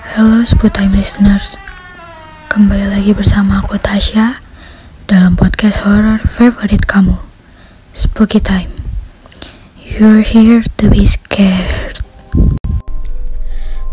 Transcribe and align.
Halo 0.00 0.40
Time 0.72 0.96
listeners, 0.96 1.60
kembali 2.48 2.88
lagi 2.88 3.12
bersama 3.12 3.60
aku 3.60 3.76
Tasya 3.76 4.40
dalam 5.04 5.36
podcast 5.36 5.84
horror 5.84 6.24
favorit 6.24 6.88
kamu, 6.88 7.20
Spooky 7.92 8.40
Time. 8.40 8.72
You're 9.76 10.24
here 10.24 10.64
to 10.80 10.88
be 10.88 11.04
scared. 11.04 12.00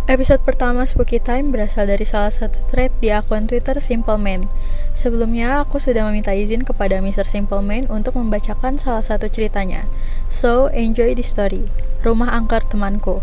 Episode 0.08 0.48
pertama 0.48 0.88
Spooky 0.88 1.20
Time 1.20 1.52
berasal 1.52 1.92
dari 1.92 2.08
salah 2.08 2.32
satu 2.32 2.64
thread 2.72 2.96
di 3.04 3.12
akun 3.12 3.44
Twitter 3.52 3.76
Simple 3.84 4.16
Man. 4.16 4.48
Sebelumnya, 4.96 5.68
aku 5.68 5.76
sudah 5.84 6.08
meminta 6.08 6.32
izin 6.32 6.64
kepada 6.64 7.04
Mr. 7.04 7.28
Simple 7.28 7.60
Man 7.60 7.84
untuk 7.92 8.16
membacakan 8.16 8.80
salah 8.80 9.04
satu 9.04 9.28
ceritanya. 9.28 9.84
So, 10.32 10.72
enjoy 10.72 11.20
the 11.20 11.28
story. 11.28 11.68
Rumah 12.08 12.32
angker 12.32 12.64
temanku. 12.64 13.20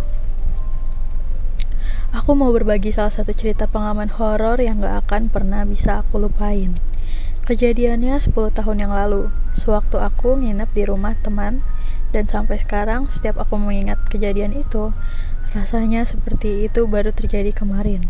Aku 2.14 2.38
mau 2.38 2.54
berbagi 2.54 2.94
salah 2.94 3.10
satu 3.10 3.34
cerita 3.34 3.66
pengalaman 3.66 4.06
horor 4.06 4.62
yang 4.62 4.78
gak 4.78 5.02
akan 5.02 5.34
pernah 5.34 5.66
bisa 5.66 5.98
aku 5.98 6.22
lupain. 6.22 6.70
Kejadiannya 7.42 8.22
10 8.22 8.54
tahun 8.54 8.86
yang 8.86 8.94
lalu, 8.94 9.34
sewaktu 9.50 9.98
aku 9.98 10.38
nginep 10.38 10.70
di 10.78 10.86
rumah 10.86 11.18
teman, 11.18 11.66
dan 12.14 12.30
sampai 12.30 12.62
sekarang 12.62 13.10
setiap 13.10 13.42
aku 13.42 13.58
mengingat 13.58 13.98
kejadian 14.06 14.54
itu, 14.54 14.94
rasanya 15.58 16.06
seperti 16.06 16.62
itu 16.62 16.86
baru 16.86 17.10
terjadi 17.10 17.50
kemarin. 17.50 18.06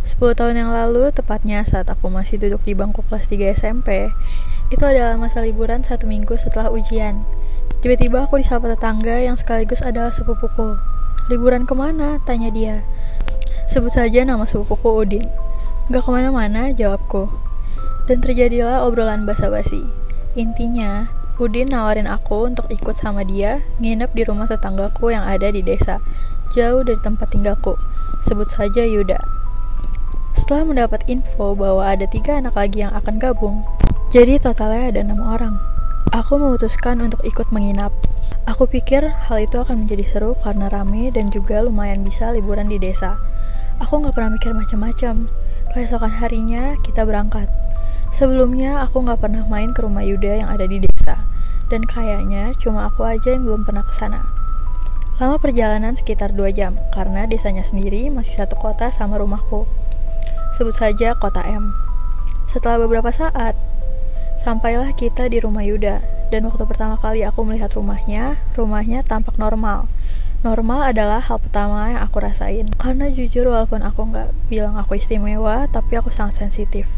10 0.00 0.32
tahun 0.32 0.64
yang 0.64 0.72
lalu, 0.72 1.12
tepatnya 1.12 1.60
saat 1.68 1.84
aku 1.92 2.08
masih 2.08 2.40
duduk 2.40 2.64
di 2.64 2.72
bangku 2.72 3.04
kelas 3.12 3.28
3 3.28 3.60
SMP, 3.60 4.08
itu 4.72 4.84
adalah 4.88 5.20
masa 5.20 5.44
liburan 5.44 5.84
satu 5.84 6.08
minggu 6.08 6.32
setelah 6.40 6.72
ujian. 6.72 7.28
Tiba-tiba 7.84 8.24
aku 8.24 8.40
disapa 8.40 8.72
tetangga 8.72 9.20
yang 9.20 9.36
sekaligus 9.36 9.84
adalah 9.84 10.16
sepupuku. 10.16 10.99
Liburan 11.30 11.62
ke 11.62 11.78
mana? 11.78 12.18
Tanya 12.26 12.50
dia. 12.50 12.82
Sebut 13.70 13.94
saja 13.94 14.26
nama 14.26 14.50
sepupuku 14.50 14.90
Udin. 14.90 15.22
Gak 15.86 16.02
ke 16.02 16.10
mana-mana, 16.10 16.74
jawabku. 16.74 17.30
Dan 18.10 18.18
terjadilah 18.18 18.82
obrolan 18.82 19.30
basa-basi. 19.30 19.86
Intinya, 20.34 21.06
Udin 21.38 21.70
nawarin 21.70 22.10
aku 22.10 22.50
untuk 22.50 22.66
ikut 22.66 22.98
sama 22.98 23.22
dia 23.22 23.62
nginep 23.78 24.10
di 24.10 24.26
rumah 24.26 24.50
tetanggaku 24.50 25.14
yang 25.14 25.22
ada 25.22 25.54
di 25.54 25.62
desa, 25.62 26.02
jauh 26.50 26.82
dari 26.82 26.98
tempat 26.98 27.30
tinggalku. 27.30 27.78
Sebut 28.26 28.50
saja 28.50 28.82
Yuda. 28.82 29.22
Setelah 30.34 30.66
mendapat 30.66 31.06
info 31.06 31.54
bahwa 31.54 31.86
ada 31.86 32.10
tiga 32.10 32.42
anak 32.42 32.58
lagi 32.58 32.82
yang 32.82 32.90
akan 32.90 33.22
gabung, 33.22 33.62
jadi 34.10 34.42
totalnya 34.42 34.90
ada 34.90 35.00
enam 35.06 35.22
orang. 35.22 35.62
Aku 36.10 36.42
memutuskan 36.42 36.98
untuk 36.98 37.22
ikut 37.22 37.54
menginap. 37.54 37.94
Aku 38.50 38.66
pikir 38.66 39.06
hal 39.30 39.38
itu 39.46 39.62
akan 39.62 39.86
menjadi 39.86 40.02
seru 40.02 40.34
karena 40.42 40.66
rame 40.66 41.14
dan 41.14 41.30
juga 41.30 41.62
lumayan 41.62 42.02
bisa 42.02 42.34
liburan 42.34 42.66
di 42.66 42.82
desa. 42.82 43.14
Aku 43.78 44.02
nggak 44.02 44.10
pernah 44.10 44.34
mikir 44.34 44.50
macam-macam. 44.50 45.30
Keesokan 45.70 46.10
harinya 46.18 46.74
kita 46.82 47.06
berangkat. 47.06 47.46
Sebelumnya 48.10 48.82
aku 48.82 49.06
nggak 49.06 49.22
pernah 49.22 49.46
main 49.46 49.70
ke 49.70 49.86
rumah 49.86 50.02
Yuda 50.02 50.42
yang 50.42 50.50
ada 50.50 50.66
di 50.66 50.82
desa, 50.82 51.22
dan 51.70 51.86
kayaknya 51.86 52.50
cuma 52.58 52.90
aku 52.90 53.06
aja 53.06 53.38
yang 53.38 53.46
belum 53.46 53.62
pernah 53.62 53.86
ke 53.86 53.94
sana. 53.94 54.26
Lama 55.22 55.38
perjalanan 55.38 55.94
sekitar 55.94 56.34
2 56.34 56.50
jam, 56.50 56.74
karena 56.90 57.30
desanya 57.30 57.62
sendiri 57.62 58.10
masih 58.10 58.34
satu 58.34 58.58
kota 58.58 58.90
sama 58.90 59.22
rumahku. 59.22 59.62
Sebut 60.58 60.74
saja 60.74 61.14
kota 61.14 61.46
M. 61.46 61.70
Setelah 62.50 62.82
beberapa 62.82 63.14
saat, 63.14 63.54
Sampailah 64.42 64.96
kita 64.96 65.28
di 65.28 65.38
rumah 65.38 65.62
Yuda, 65.62 66.00
dan 66.30 66.46
waktu 66.46 66.62
pertama 66.64 66.94
kali 66.94 67.26
aku 67.26 67.42
melihat 67.42 67.74
rumahnya, 67.74 68.38
rumahnya 68.54 69.02
tampak 69.02 69.34
normal. 69.36 69.90
Normal 70.40 70.94
adalah 70.94 71.20
hal 71.20 71.36
pertama 71.36 71.92
yang 71.92 72.00
aku 72.00 72.24
rasain, 72.24 72.72
karena 72.80 73.12
jujur 73.12 73.50
walaupun 73.50 73.84
aku 73.84 74.08
nggak 74.08 74.32
bilang 74.48 74.80
aku 74.80 74.96
istimewa, 74.96 75.68
tapi 75.68 76.00
aku 76.00 76.08
sangat 76.08 76.40
sensitif. 76.40 76.88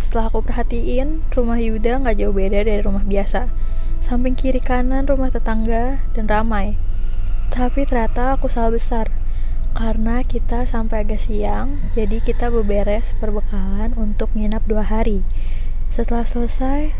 Setelah 0.00 0.32
aku 0.32 0.42
perhatiin, 0.42 1.22
rumah 1.30 1.60
Yuda 1.60 2.02
nggak 2.02 2.18
jauh 2.18 2.34
beda 2.34 2.66
dari 2.66 2.82
rumah 2.82 3.06
biasa. 3.06 3.46
Samping 4.02 4.34
kiri 4.34 4.58
kanan 4.58 5.06
rumah 5.06 5.30
tetangga 5.30 6.02
dan 6.16 6.26
ramai. 6.26 6.74
Tapi 7.52 7.86
ternyata 7.86 8.34
aku 8.34 8.50
salah 8.50 8.74
besar, 8.74 9.06
karena 9.76 10.26
kita 10.26 10.66
sampai 10.66 11.06
agak 11.06 11.22
siang, 11.22 11.78
jadi 11.94 12.18
kita 12.18 12.50
beberes 12.50 13.14
perbekalan 13.22 13.94
untuk 13.94 14.34
nginap 14.34 14.66
dua 14.66 14.82
hari. 14.82 15.22
Setelah 15.94 16.26
selesai, 16.26 16.90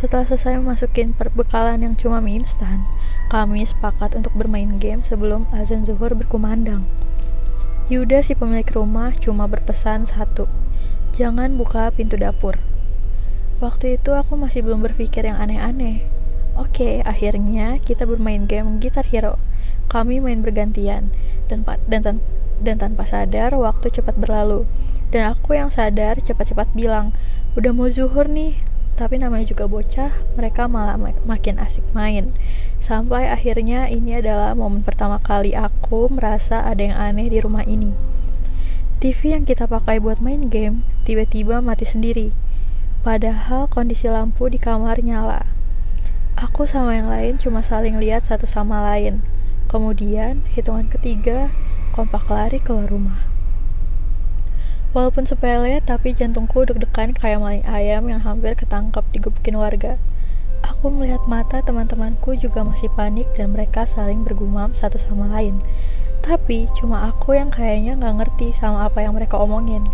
setelah 0.00 0.24
selesai 0.24 0.56
memasukin 0.56 1.12
perbekalan 1.12 1.84
yang 1.84 1.92
cuma 1.92 2.24
mie 2.24 2.40
instan, 2.40 2.88
kami 3.28 3.60
sepakat 3.68 4.16
untuk 4.16 4.32
bermain 4.32 4.80
game 4.80 5.04
sebelum 5.04 5.44
azan 5.52 5.84
zuhur 5.84 6.16
berkumandang. 6.16 6.88
Yuda 7.92 8.24
si 8.24 8.32
pemilik 8.32 8.64
rumah 8.72 9.12
cuma 9.12 9.44
berpesan 9.44 10.08
satu, 10.08 10.48
jangan 11.12 11.60
buka 11.60 11.92
pintu 11.92 12.16
dapur. 12.16 12.56
Waktu 13.60 14.00
itu 14.00 14.16
aku 14.16 14.40
masih 14.40 14.64
belum 14.64 14.80
berpikir 14.80 15.28
yang 15.28 15.36
aneh-aneh. 15.36 16.08
Oke, 16.56 17.04
akhirnya 17.04 17.76
kita 17.76 18.08
bermain 18.08 18.48
game 18.48 18.80
Gitar 18.80 19.04
Hero. 19.04 19.36
Kami 19.92 20.16
main 20.16 20.40
bergantian 20.40 21.12
dan 21.52 21.60
dan 21.84 22.24
dan 22.64 22.76
tanpa 22.80 23.04
sadar 23.04 23.52
waktu 23.52 23.92
cepat 23.92 24.16
berlalu. 24.16 24.64
Dan 25.12 25.28
aku 25.28 25.60
yang 25.60 25.68
sadar 25.68 26.16
cepat-cepat 26.24 26.72
bilang, 26.72 27.12
udah 27.52 27.76
mau 27.76 27.90
zuhur 27.92 28.24
nih 28.24 28.69
tapi 29.00 29.16
namanya 29.16 29.48
juga 29.48 29.64
bocah 29.64 30.12
mereka 30.36 30.68
malah 30.68 31.00
mak 31.00 31.16
makin 31.24 31.56
asik 31.56 31.80
main. 31.96 32.36
Sampai 32.76 33.32
akhirnya 33.32 33.88
ini 33.88 34.20
adalah 34.20 34.52
momen 34.52 34.84
pertama 34.84 35.16
kali 35.16 35.56
aku 35.56 36.12
merasa 36.12 36.60
ada 36.60 36.84
yang 36.84 37.00
aneh 37.00 37.32
di 37.32 37.40
rumah 37.40 37.64
ini. 37.64 37.96
TV 39.00 39.32
yang 39.32 39.48
kita 39.48 39.64
pakai 39.64 39.96
buat 39.96 40.20
main 40.20 40.52
game 40.52 40.84
tiba-tiba 41.08 41.64
mati 41.64 41.88
sendiri. 41.88 42.36
Padahal 43.00 43.72
kondisi 43.72 44.12
lampu 44.12 44.52
di 44.52 44.60
kamar 44.60 45.00
nyala. 45.00 45.48
Aku 46.36 46.68
sama 46.68 46.92
yang 46.92 47.08
lain 47.08 47.40
cuma 47.40 47.64
saling 47.64 47.96
lihat 47.96 48.28
satu 48.28 48.44
sama 48.44 48.84
lain. 48.84 49.24
Kemudian 49.72 50.44
hitungan 50.52 50.92
ketiga 50.92 51.48
kompak 51.96 52.28
lari 52.28 52.60
keluar 52.60 52.92
rumah 52.92 53.29
Walaupun 54.90 55.22
sepele, 55.22 55.78
tapi 55.86 56.10
jantungku 56.10 56.66
deg-degan 56.66 57.14
kayak 57.14 57.38
maling 57.38 57.62
ayam 57.62 58.10
yang 58.10 58.26
hampir 58.26 58.58
ketangkap 58.58 59.06
digebukin 59.14 59.54
warga. 59.54 60.02
Aku 60.66 60.90
melihat 60.90 61.22
mata 61.30 61.62
teman-temanku 61.62 62.34
juga 62.34 62.66
masih 62.66 62.90
panik 62.98 63.30
dan 63.38 63.54
mereka 63.54 63.86
saling 63.86 64.26
bergumam 64.26 64.74
satu 64.74 64.98
sama 64.98 65.30
lain. 65.30 65.62
Tapi 66.26 66.66
cuma 66.74 67.06
aku 67.06 67.38
yang 67.38 67.54
kayaknya 67.54 68.02
nggak 68.02 68.16
ngerti 68.18 68.50
sama 68.50 68.90
apa 68.90 69.06
yang 69.06 69.14
mereka 69.14 69.38
omongin. 69.38 69.86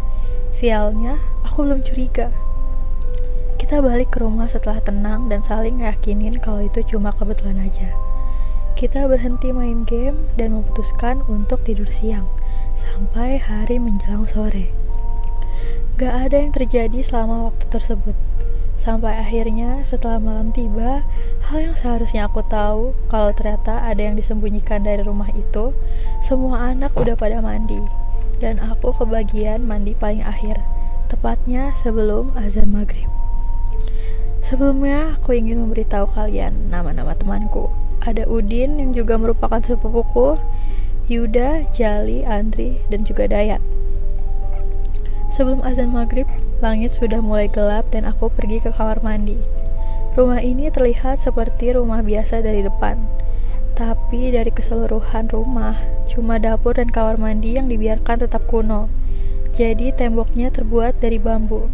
Sialnya, 0.56 1.20
aku 1.44 1.68
belum 1.68 1.84
curiga. 1.84 2.32
Kita 3.60 3.84
balik 3.84 4.16
ke 4.16 4.24
rumah 4.24 4.48
setelah 4.48 4.80
tenang 4.80 5.28
dan 5.28 5.44
saling 5.44 5.84
yakinin 5.84 6.40
kalau 6.40 6.64
itu 6.64 6.80
cuma 6.96 7.12
kebetulan 7.12 7.60
aja. 7.68 7.92
Kita 8.72 9.04
berhenti 9.04 9.52
main 9.52 9.84
game 9.84 10.24
dan 10.40 10.56
memutuskan 10.56 11.20
untuk 11.28 11.60
tidur 11.68 11.88
siang 11.92 12.24
sampai 12.76 13.40
hari 13.40 13.76
menjelang 13.76 14.24
sore. 14.24 14.85
Gak 15.96 16.28
ada 16.28 16.36
yang 16.36 16.52
terjadi 16.52 17.00
selama 17.00 17.48
waktu 17.48 17.72
tersebut. 17.72 18.12
Sampai 18.76 19.16
akhirnya 19.16 19.80
setelah 19.80 20.20
malam 20.20 20.52
tiba, 20.52 21.00
hal 21.48 21.58
yang 21.58 21.72
seharusnya 21.72 22.28
aku 22.28 22.44
tahu 22.44 22.92
kalau 23.08 23.32
ternyata 23.32 23.80
ada 23.80 24.04
yang 24.04 24.12
disembunyikan 24.12 24.84
dari 24.84 25.00
rumah 25.00 25.32
itu, 25.32 25.72
semua 26.20 26.68
anak 26.68 26.92
udah 26.92 27.16
pada 27.16 27.40
mandi. 27.40 27.80
Dan 28.44 28.60
aku 28.60 28.92
kebagian 28.92 29.64
mandi 29.64 29.96
paling 29.96 30.20
akhir, 30.20 30.60
tepatnya 31.08 31.72
sebelum 31.80 32.36
azan 32.36 32.76
maghrib. 32.76 33.08
Sebelumnya, 34.44 35.16
aku 35.16 35.32
ingin 35.32 35.64
memberitahu 35.64 36.12
kalian 36.12 36.68
nama-nama 36.68 37.16
temanku. 37.16 37.72
Ada 38.04 38.28
Udin 38.28 38.76
yang 38.76 38.92
juga 38.92 39.16
merupakan 39.16 39.64
sepupuku, 39.64 40.36
Yuda, 41.08 41.72
Jali, 41.72 42.20
Andri, 42.28 42.84
dan 42.92 43.08
juga 43.08 43.24
Dayat. 43.32 43.75
Sebelum 45.36 45.60
azan 45.68 45.92
maghrib, 45.92 46.24
langit 46.64 46.96
sudah 46.96 47.20
mulai 47.20 47.44
gelap 47.52 47.92
dan 47.92 48.08
aku 48.08 48.32
pergi 48.32 48.56
ke 48.56 48.72
kamar 48.72 49.04
mandi. 49.04 49.36
Rumah 50.16 50.40
ini 50.40 50.72
terlihat 50.72 51.20
seperti 51.20 51.76
rumah 51.76 52.00
biasa 52.00 52.40
dari 52.40 52.64
depan, 52.64 52.96
tapi 53.76 54.32
dari 54.32 54.48
keseluruhan 54.48 55.28
rumah, 55.28 55.76
cuma 56.08 56.40
dapur 56.40 56.80
dan 56.80 56.88
kamar 56.88 57.20
mandi 57.20 57.60
yang 57.60 57.68
dibiarkan 57.68 58.24
tetap 58.24 58.48
kuno. 58.48 58.88
Jadi 59.52 59.92
temboknya 59.92 60.48
terbuat 60.48 61.04
dari 61.04 61.20
bambu. 61.20 61.68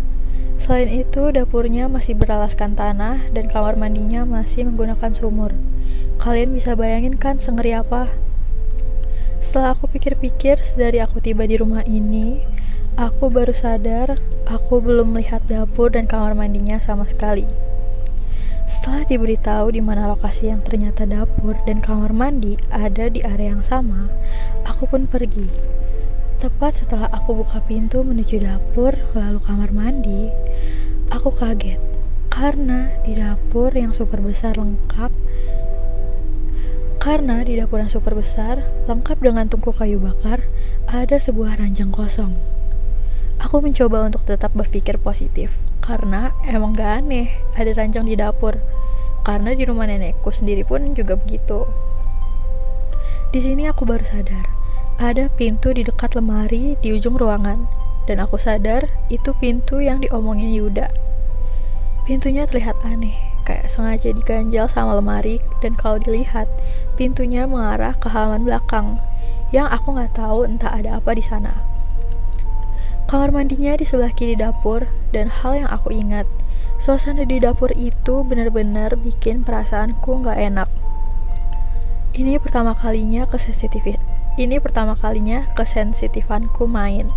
Selain 0.58 0.90
itu, 0.90 1.30
dapurnya 1.30 1.86
masih 1.86 2.18
beralaskan 2.18 2.74
tanah 2.74 3.30
dan 3.30 3.46
kamar 3.46 3.78
mandinya 3.78 4.26
masih 4.26 4.66
menggunakan 4.66 5.14
sumur. 5.14 5.54
Kalian 6.18 6.50
bisa 6.50 6.74
bayangin 6.74 7.14
kan 7.14 7.38
sengeri 7.38 7.78
apa? 7.78 8.10
Setelah 9.38 9.78
aku 9.78 9.86
pikir-pikir, 9.86 10.58
dari 10.74 10.98
aku 10.98 11.22
tiba 11.22 11.46
di 11.46 11.58
rumah 11.58 11.86
ini, 11.86 12.42
Aku 13.00 13.32
baru 13.32 13.56
sadar 13.56 14.20
aku 14.44 14.84
belum 14.84 15.16
melihat 15.16 15.40
dapur 15.48 15.88
dan 15.88 16.04
kamar 16.04 16.36
mandinya 16.36 16.76
sama 16.76 17.08
sekali. 17.08 17.48
Setelah 18.68 19.08
diberitahu 19.08 19.72
di 19.72 19.80
mana 19.80 20.12
lokasi 20.12 20.52
yang 20.52 20.60
ternyata 20.60 21.08
dapur 21.08 21.56
dan 21.64 21.80
kamar 21.80 22.12
mandi 22.12 22.60
ada 22.68 23.08
di 23.08 23.24
area 23.24 23.56
yang 23.56 23.64
sama, 23.64 24.12
aku 24.68 24.84
pun 24.84 25.08
pergi. 25.08 25.48
Tepat 26.36 26.84
setelah 26.84 27.08
aku 27.08 27.40
buka 27.40 27.64
pintu 27.64 28.04
menuju 28.04 28.44
dapur 28.44 28.92
lalu 29.16 29.40
kamar 29.40 29.72
mandi, 29.72 30.28
aku 31.08 31.32
kaget 31.32 31.80
karena 32.28 32.92
di 33.08 33.16
dapur 33.16 33.72
yang 33.72 33.96
super 33.96 34.20
besar 34.20 34.60
lengkap 34.60 35.12
karena 37.02 37.42
di 37.42 37.58
dapur 37.58 37.82
yang 37.82 37.90
super 37.90 38.14
besar, 38.14 38.62
lengkap 38.86 39.18
dengan 39.18 39.50
tungku 39.50 39.74
kayu 39.74 39.98
bakar, 39.98 40.46
ada 40.86 41.18
sebuah 41.18 41.58
ranjang 41.58 41.90
kosong. 41.90 42.38
Aku 43.42 43.58
mencoba 43.58 44.06
untuk 44.06 44.22
tetap 44.22 44.54
berpikir 44.54 45.02
positif, 45.02 45.50
karena 45.82 46.30
emang 46.46 46.78
gak 46.78 47.02
aneh 47.02 47.34
ada 47.58 47.74
ranjang 47.74 48.06
di 48.06 48.14
dapur. 48.14 48.62
Karena 49.26 49.50
di 49.50 49.66
rumah 49.66 49.90
nenekku 49.90 50.30
sendiri 50.30 50.62
pun 50.62 50.94
juga 50.94 51.18
begitu. 51.18 51.66
Di 53.34 53.42
sini 53.42 53.66
aku 53.66 53.82
baru 53.82 54.06
sadar, 54.06 54.46
ada 55.02 55.26
pintu 55.34 55.74
di 55.74 55.82
dekat 55.82 56.14
lemari 56.14 56.78
di 56.78 56.94
ujung 56.94 57.18
ruangan, 57.18 57.66
dan 58.06 58.22
aku 58.22 58.38
sadar 58.38 58.86
itu 59.10 59.34
pintu 59.34 59.82
yang 59.82 59.98
diomongin 59.98 60.54
Yuda. 60.54 60.90
Pintunya 62.06 62.46
terlihat 62.46 62.78
aneh, 62.86 63.14
kayak 63.42 63.66
sengaja 63.66 64.14
diganjal 64.14 64.70
sama 64.70 64.98
lemari 64.98 65.42
dan 65.62 65.74
kalau 65.74 65.98
dilihat 65.98 66.46
pintunya 66.94 67.46
mengarah 67.46 67.94
ke 67.98 68.06
halaman 68.10 68.46
belakang 68.46 69.02
yang 69.50 69.66
aku 69.70 69.94
nggak 69.94 70.14
tahu 70.14 70.46
entah 70.46 70.70
ada 70.70 70.98
apa 70.98 71.14
di 71.14 71.22
sana. 71.22 71.71
Kamar 73.12 73.28
mandinya 73.28 73.76
di 73.76 73.84
sebelah 73.84 74.08
kiri 74.16 74.40
dapur 74.40 74.88
dan 75.12 75.28
hal 75.28 75.52
yang 75.52 75.68
aku 75.68 75.92
ingat 75.92 76.24
suasana 76.80 77.28
di 77.28 77.44
dapur 77.44 77.68
itu 77.76 78.24
benar-benar 78.24 78.96
bikin 78.96 79.44
perasaanku 79.44 80.24
nggak 80.24 80.40
enak. 80.40 80.68
Ini 82.16 82.40
pertama 82.40 82.72
kalinya 82.72 83.28
kesensitif 83.28 83.84
ini 84.40 84.56
pertama 84.64 84.96
kalinya 84.96 85.44
kesensitifanku 85.52 86.64
main. 86.64 87.12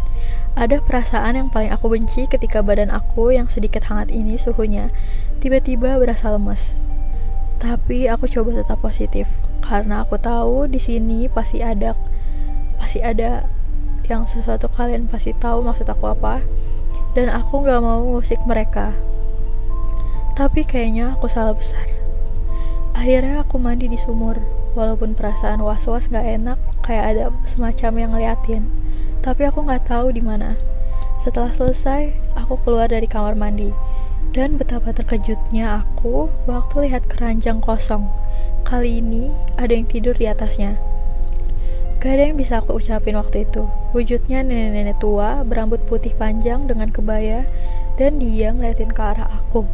Ada 0.59 0.83
perasaan 0.83 1.39
yang 1.39 1.47
paling 1.47 1.71
aku 1.71 1.87
benci 1.87 2.27
ketika 2.27 2.59
badan 2.59 2.91
aku 2.91 3.31
yang 3.31 3.47
sedikit 3.47 3.87
hangat 3.87 4.11
ini 4.11 4.35
suhunya 4.35 4.91
tiba-tiba 5.39 5.95
berasa 5.95 6.27
lemes. 6.27 6.75
Tapi 7.55 8.11
aku 8.11 8.27
coba 8.27 8.51
tetap 8.59 8.83
positif 8.83 9.31
karena 9.63 10.03
aku 10.03 10.19
tahu 10.19 10.67
di 10.67 10.83
sini 10.83 11.31
pasti 11.31 11.63
ada 11.63 11.95
pasti 12.75 12.99
ada 12.99 13.47
yang 14.07 14.29
sesuatu 14.29 14.69
kalian 14.71 15.09
pasti 15.09 15.33
tahu 15.37 15.65
maksud 15.65 15.89
aku 15.89 16.11
apa 16.11 16.45
dan 17.15 17.31
aku 17.31 17.63
nggak 17.63 17.81
mau 17.81 18.03
ngusik 18.03 18.39
mereka. 18.43 18.93
Tapi 20.35 20.67
kayaknya 20.67 21.15
aku 21.15 21.31
salah 21.31 21.55
besar. 21.55 21.87
Akhirnya 22.91 23.43
aku 23.43 23.55
mandi 23.55 23.87
di 23.87 23.95
sumur, 23.95 24.39
walaupun 24.75 25.15
perasaan 25.15 25.63
was-was 25.63 26.11
gak 26.11 26.27
enak, 26.27 26.59
kayak 26.83 27.15
ada 27.15 27.23
semacam 27.47 27.91
yang 27.95 28.09
ngeliatin. 28.15 28.63
Tapi 29.23 29.47
aku 29.47 29.63
nggak 29.63 29.87
tahu 29.87 30.11
di 30.11 30.19
mana. 30.19 30.59
Setelah 31.19 31.55
selesai, 31.55 32.11
aku 32.35 32.59
keluar 32.63 32.91
dari 32.91 33.07
kamar 33.07 33.35
mandi 33.35 33.71
dan 34.35 34.59
betapa 34.59 34.91
terkejutnya 34.91 35.87
aku 35.87 36.27
waktu 36.43 36.91
lihat 36.91 37.07
keranjang 37.07 37.63
kosong. 37.63 38.11
Kali 38.67 38.99
ini 38.99 39.31
ada 39.55 39.71
yang 39.71 39.87
tidur 39.87 40.11
di 40.11 40.27
atasnya. 40.27 40.75
Gak 42.05 42.21
ada 42.21 42.29
yang 42.29 42.37
bisa 42.37 42.61
aku 42.61 42.77
ucapin 42.77 43.17
waktu 43.17 43.49
itu. 43.49 43.65
Wujudnya 43.97 44.45
nenek-nenek 44.45 45.01
tua, 45.01 45.41
berambut 45.41 45.81
putih 45.89 46.13
panjang 46.13 46.69
dengan 46.69 46.93
kebaya, 46.93 47.49
dan 47.97 48.21
dia 48.21 48.53
ngeliatin 48.53 48.93
ke 48.93 49.01
arah 49.01 49.25
aku. 49.25 49.65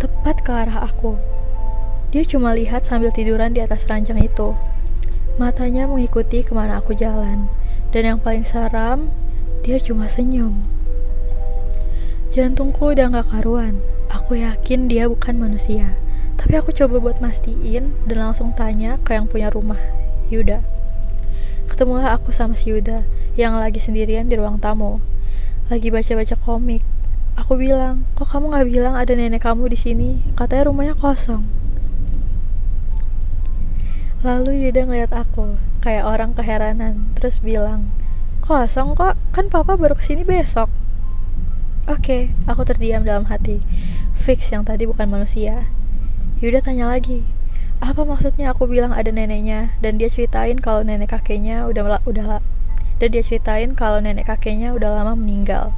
Tepat 0.00 0.40
ke 0.40 0.56
arah 0.56 0.88
aku. 0.88 1.20
Dia 2.16 2.24
cuma 2.24 2.56
lihat 2.56 2.88
sambil 2.88 3.12
tiduran 3.12 3.52
di 3.52 3.60
atas 3.60 3.84
ranjang 3.92 4.16
itu. 4.24 4.56
Matanya 5.36 5.84
mengikuti 5.84 6.40
ke 6.40 6.56
mana 6.56 6.80
aku 6.80 6.96
jalan. 6.96 7.52
Dan 7.92 8.08
yang 8.08 8.18
paling 8.24 8.48
seram, 8.48 9.12
dia 9.60 9.76
cuma 9.76 10.08
senyum. 10.08 10.64
Jantungku 12.32 12.96
udah 12.96 13.20
gak 13.20 13.28
karuan. 13.28 13.84
Aku 14.08 14.32
yakin 14.32 14.88
dia 14.88 15.12
bukan 15.12 15.36
manusia. 15.36 15.92
Tapi 16.40 16.56
aku 16.56 16.72
coba 16.72 17.04
buat 17.04 17.20
mastiin 17.20 17.92
dan 18.08 18.16
langsung 18.16 18.56
tanya 18.56 18.96
ke 19.04 19.12
yang 19.12 19.28
punya 19.28 19.52
rumah, 19.52 19.76
Yuda. 20.32 20.75
Ketemulah 21.76 22.16
aku 22.16 22.32
sama 22.32 22.56
si 22.56 22.72
Yuda 22.72 23.04
yang 23.36 23.52
lagi 23.60 23.76
sendirian 23.76 24.32
di 24.32 24.40
ruang 24.40 24.56
tamu. 24.56 25.04
Lagi 25.68 25.92
baca-baca 25.92 26.32
komik. 26.40 26.80
Aku 27.36 27.52
bilang, 27.60 28.08
kok 28.16 28.32
kamu 28.32 28.48
gak 28.56 28.64
bilang 28.72 28.94
ada 28.96 29.12
nenek 29.12 29.44
kamu 29.44 29.68
di 29.68 29.76
sini? 29.76 30.24
Katanya 30.40 30.72
rumahnya 30.72 30.96
kosong. 30.96 31.44
Lalu 34.24 34.64
Yuda 34.64 34.88
ngeliat 34.88 35.12
aku, 35.12 35.60
kayak 35.84 36.08
orang 36.08 36.32
keheranan, 36.32 37.12
terus 37.12 37.44
bilang, 37.44 37.92
kosong 38.40 38.96
kok, 38.96 39.20
kan 39.36 39.52
papa 39.52 39.76
baru 39.76 39.92
ke 39.92 40.04
sini 40.08 40.24
besok. 40.24 40.72
Oke, 41.84 42.00
okay, 42.00 42.22
aku 42.48 42.64
terdiam 42.64 43.04
dalam 43.04 43.28
hati 43.28 43.60
fix 44.16 44.48
yang 44.48 44.64
tadi 44.64 44.88
bukan 44.88 45.12
manusia. 45.12 45.68
Yuda 46.40 46.64
tanya 46.64 46.88
lagi, 46.88 47.20
apa 47.84 48.08
maksudnya 48.08 48.56
aku 48.56 48.64
bilang 48.64 48.96
ada 48.96 49.12
neneknya 49.12 49.76
dan 49.84 50.00
dia 50.00 50.08
ceritain 50.08 50.56
kalau 50.56 50.80
nenek 50.80 51.12
kakeknya 51.12 51.68
udah 51.68 52.00
udah 52.08 52.40
dan 52.96 53.08
dia 53.12 53.20
ceritain 53.20 53.76
kalau 53.76 54.00
nenek 54.00 54.28
kakeknya 54.28 54.72
udah 54.72 54.96
lama 54.96 55.12
meninggal. 55.12 55.76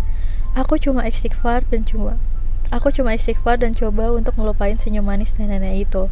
Aku 0.55 0.79
cuma 0.79 1.07
istighfar 1.07 1.67
dan 1.67 1.83
cuma 1.83 2.19
aku 2.71 2.95
cuma 2.95 3.17
istighfar 3.17 3.59
dan 3.59 3.75
coba 3.75 4.13
untuk 4.15 4.39
ngelupain 4.39 4.79
senyum 4.79 5.07
manis 5.07 5.35
nenek-nenek 5.35 5.91
itu. 5.91 6.07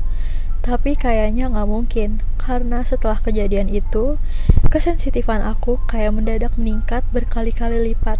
Tapi 0.67 0.99
kayaknya 0.99 1.47
nggak 1.47 1.69
mungkin 1.71 2.19
karena 2.43 2.83
setelah 2.83 3.23
kejadian 3.23 3.71
itu 3.71 4.19
kesensitifan 4.67 5.47
aku 5.47 5.79
kayak 5.87 6.11
mendadak 6.11 6.51
meningkat 6.59 7.07
berkali-kali 7.15 7.95
lipat. 7.95 8.19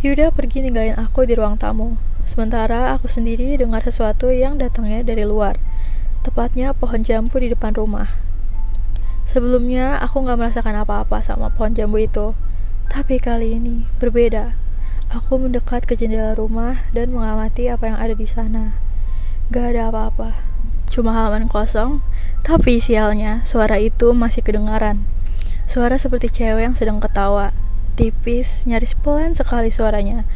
Yuda 0.00 0.32
pergi 0.32 0.64
ninggalin 0.64 0.96
aku 0.96 1.28
di 1.28 1.36
ruang 1.36 1.60
tamu. 1.60 2.00
Sementara 2.24 2.96
aku 2.96 3.04
sendiri 3.04 3.60
dengar 3.60 3.84
sesuatu 3.84 4.32
yang 4.32 4.56
datangnya 4.56 5.04
dari 5.04 5.28
luar, 5.28 5.60
tepatnya 6.20 6.76
pohon 6.76 7.00
jambu 7.00 7.40
di 7.40 7.48
depan 7.52 7.72
rumah. 7.72 8.12
Sebelumnya 9.24 9.96
aku 10.02 10.26
gak 10.26 10.36
merasakan 10.36 10.82
apa-apa 10.84 11.22
sama 11.22 11.48
pohon 11.54 11.72
jambu 11.72 12.02
itu, 12.02 12.36
tapi 12.90 13.22
kali 13.22 13.56
ini 13.56 13.86
berbeda. 14.02 14.58
Aku 15.10 15.38
mendekat 15.38 15.86
ke 15.86 15.98
jendela 15.98 16.34
rumah 16.34 16.86
dan 16.94 17.10
mengamati 17.14 17.70
apa 17.70 17.90
yang 17.90 17.98
ada 17.98 18.14
di 18.14 18.26
sana. 18.26 18.76
Gak 19.48 19.74
ada 19.74 19.90
apa-apa, 19.90 20.38
cuma 20.90 21.14
halaman 21.14 21.46
kosong, 21.46 22.02
tapi 22.42 22.78
sialnya 22.78 23.42
suara 23.46 23.78
itu 23.78 24.14
masih 24.14 24.42
kedengaran. 24.42 25.02
Suara 25.70 25.98
seperti 25.98 26.30
cewek 26.30 26.66
yang 26.66 26.74
sedang 26.74 26.98
ketawa, 26.98 27.54
tipis, 27.94 28.66
nyaris 28.66 28.98
pelan 28.98 29.38
sekali 29.38 29.70
suaranya 29.70 30.26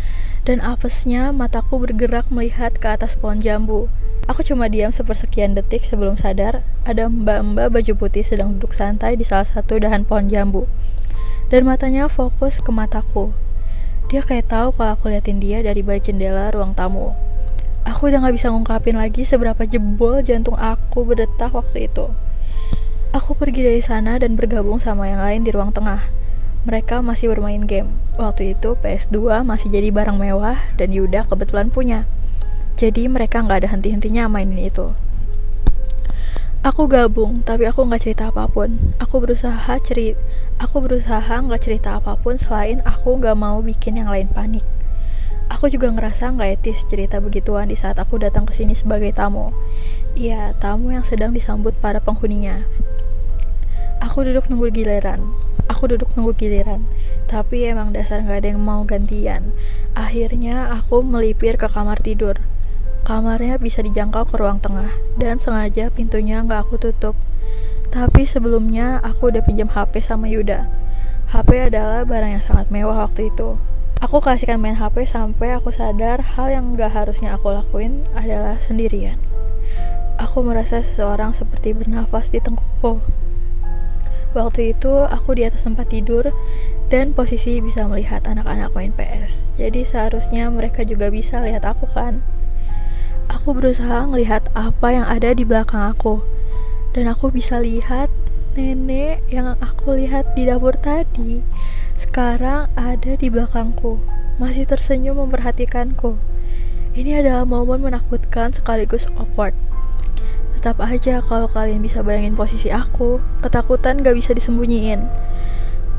dan 0.45 0.61
apesnya 0.61 1.33
mataku 1.33 1.81
bergerak 1.81 2.29
melihat 2.29 2.77
ke 2.77 2.87
atas 2.87 3.17
pohon 3.17 3.41
jambu. 3.41 3.89
Aku 4.25 4.41
cuma 4.41 4.73
diam 4.73 4.89
sepersekian 4.89 5.53
detik 5.53 5.85
sebelum 5.85 6.17
sadar 6.17 6.65
ada 6.89 7.13
mbak-mbak 7.13 7.69
baju 7.69 7.93
putih 7.93 8.25
sedang 8.25 8.57
duduk 8.57 8.73
santai 8.73 9.21
di 9.21 9.25
salah 9.25 9.45
satu 9.45 9.77
dahan 9.77 10.09
pohon 10.09 10.33
jambu. 10.33 10.65
Dan 11.53 11.69
matanya 11.69 12.09
fokus 12.09 12.57
ke 12.65 12.73
mataku. 12.73 13.37
Dia 14.09 14.25
kayak 14.25 14.49
tahu 14.49 14.73
kalau 14.73 14.97
aku 14.97 15.13
liatin 15.13 15.45
dia 15.45 15.61
dari 15.61 15.85
balik 15.85 16.09
jendela 16.09 16.49
ruang 16.49 16.73
tamu. 16.73 17.13
Aku 17.85 18.09
udah 18.09 18.25
gak 18.25 18.37
bisa 18.41 18.49
ngungkapin 18.49 18.97
lagi 18.97 19.29
seberapa 19.29 19.69
jebol 19.69 20.25
jantung 20.25 20.57
aku 20.57 21.05
berdetak 21.05 21.53
waktu 21.53 21.93
itu. 21.93 22.09
Aku 23.13 23.37
pergi 23.37 23.61
dari 23.61 23.85
sana 23.85 24.17
dan 24.17 24.41
bergabung 24.41 24.81
sama 24.81 25.05
yang 25.13 25.21
lain 25.21 25.45
di 25.45 25.53
ruang 25.53 25.71
tengah 25.71 26.25
mereka 26.65 27.05
masih 27.05 27.29
bermain 27.29 27.61
game. 27.69 27.93
Waktu 28.17 28.57
itu 28.57 28.73
PS2 28.81 29.45
masih 29.45 29.69
jadi 29.69 29.93
barang 29.93 30.17
mewah 30.17 30.57
dan 30.81 30.97
Yuda 30.97 31.29
kebetulan 31.29 31.69
punya. 31.69 32.09
Jadi 32.75 33.07
mereka 33.07 33.39
nggak 33.39 33.65
ada 33.65 33.69
henti-hentinya 33.71 34.27
mainin 34.27 34.59
itu. 34.67 34.95
Aku 36.65 36.89
gabung, 36.89 37.45
tapi 37.45 37.69
aku 37.69 37.85
nggak 37.87 38.03
cerita 38.03 38.35
apa 38.35 38.51
pun. 38.51 38.97
Aku 38.99 39.21
berusaha 39.21 39.79
cerit, 39.85 40.19
aku 40.59 40.83
berusaha 40.83 41.39
nggak 41.39 41.63
cerita 41.63 42.01
apa 42.01 42.19
pun 42.19 42.41
selain 42.41 42.83
aku 42.83 43.21
nggak 43.21 43.37
mau 43.39 43.63
bikin 43.63 44.01
yang 44.01 44.11
lain 44.11 44.27
panik. 44.33 44.65
Aku 45.53 45.69
juga 45.69 45.93
ngerasa 45.93 46.35
nggak 46.35 46.51
etis 46.61 46.83
cerita 46.89 47.21
begituan 47.21 47.69
di 47.69 47.77
saat 47.77 48.01
aku 48.01 48.17
datang 48.17 48.49
ke 48.49 48.57
sini 48.57 48.73
sebagai 48.73 49.13
tamu. 49.13 49.55
Iya, 50.17 50.57
tamu 50.57 50.91
yang 50.91 51.05
sedang 51.05 51.37
disambut 51.37 51.77
para 51.79 52.01
penghuninya. 52.01 52.65
Aku 54.01 54.25
duduk 54.25 54.49
nunggu 54.51 54.73
giliran 54.73 55.21
aku 55.69 55.97
duduk 55.97 56.13
nunggu 56.17 56.37
giliran 56.37 56.85
tapi 57.29 57.65
emang 57.65 57.97
dasar 57.97 58.21
gak 58.21 58.45
ada 58.45 58.49
yang 58.53 58.61
mau 58.61 58.85
gantian 58.85 59.53
akhirnya 59.97 60.69
aku 60.73 61.01
melipir 61.01 61.57
ke 61.57 61.67
kamar 61.69 62.01
tidur 62.01 62.37
kamarnya 63.05 63.61
bisa 63.61 63.85
dijangkau 63.85 64.27
ke 64.27 64.35
ruang 64.41 64.59
tengah 64.59 64.91
dan 65.21 65.39
sengaja 65.39 65.93
pintunya 65.93 66.41
gak 66.43 66.67
aku 66.69 66.81
tutup 66.81 67.15
tapi 67.93 68.27
sebelumnya 68.27 68.99
aku 69.05 69.31
udah 69.31 69.45
pinjam 69.45 69.71
HP 69.71 70.03
sama 70.03 70.27
Yuda 70.27 70.67
HP 71.31 71.71
adalah 71.71 72.03
barang 72.03 72.41
yang 72.41 72.45
sangat 72.45 72.73
mewah 72.73 73.07
waktu 73.07 73.29
itu 73.29 73.61
Aku 74.05 74.21
kasihkan 74.21 74.61
main 74.61 74.77
HP 74.77 75.09
sampai 75.09 75.57
aku 75.57 75.73
sadar 75.73 76.21
hal 76.37 76.53
yang 76.53 76.77
gak 76.77 76.93
harusnya 76.93 77.33
aku 77.41 77.49
lakuin 77.57 78.05
adalah 78.13 78.61
sendirian. 78.61 79.17
Aku 80.21 80.45
merasa 80.45 80.85
seseorang 80.85 81.33
seperti 81.33 81.73
bernafas 81.73 82.29
di 82.29 82.37
tengkukku. 82.37 83.01
Waktu 84.37 84.77
itu 84.77 85.09
aku 85.09 85.41
di 85.41 85.49
atas 85.49 85.65
tempat 85.65 85.89
tidur 85.89 86.37
dan 86.93 87.17
posisi 87.17 87.65
bisa 87.65 87.89
melihat 87.89 88.29
anak-anak 88.29 88.77
main 88.77 88.93
PS. 88.93 89.49
Jadi 89.57 89.89
seharusnya 89.89 90.53
mereka 90.53 90.85
juga 90.85 91.09
bisa 91.09 91.41
lihat 91.41 91.65
aku 91.65 91.89
kan. 91.89 92.21
Aku 93.45 93.61
berusaha 93.61 94.09
melihat 94.09 94.49
apa 94.57 94.89
yang 94.89 95.05
ada 95.05 95.37
di 95.37 95.45
belakang 95.45 95.93
aku. 95.93 96.25
Dan 96.97 97.13
aku 97.13 97.29
bisa 97.29 97.61
lihat 97.61 98.09
nenek 98.57 99.21
yang 99.29 99.61
aku 99.61 100.01
lihat 100.01 100.33
di 100.33 100.49
dapur 100.49 100.73
tadi 100.81 101.45
sekarang 101.93 102.73
ada 102.73 103.13
di 103.21 103.29
belakangku, 103.29 104.01
masih 104.41 104.65
tersenyum 104.65 105.21
memperhatikanku. 105.21 106.17
Ini 106.97 107.21
adalah 107.21 107.45
momen 107.45 107.85
menakutkan 107.85 108.57
sekaligus 108.57 109.13
awkward. 109.21 109.53
Tetap 110.57 110.81
aja 110.81 111.21
kalau 111.21 111.45
kalian 111.45 111.85
bisa 111.85 112.01
bayangin 112.01 112.33
posisi 112.33 112.73
aku, 112.73 113.21
ketakutan 113.45 114.01
gak 114.01 114.17
bisa 114.17 114.33
disembunyiin. 114.33 115.05